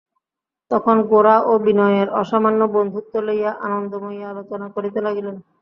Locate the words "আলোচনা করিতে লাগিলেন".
4.31-5.35